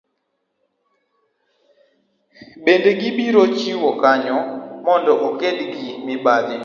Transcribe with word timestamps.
Bende 2.63 2.89
gibiro 3.01 3.41
chiwo 3.57 3.89
kwayo 3.99 4.37
mondo 4.85 5.11
oked 5.27 5.57
gi 5.73 5.87
mibadhi 6.05 6.57